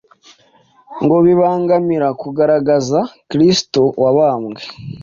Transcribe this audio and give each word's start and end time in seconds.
ngo 1.03 1.15
bibangamire 1.25 2.07
kugaragaza 2.21 2.99
Kristo 3.29 3.81
wabambwe. 4.03 4.61